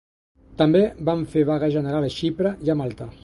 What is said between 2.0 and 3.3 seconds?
a Xipre i a Malta.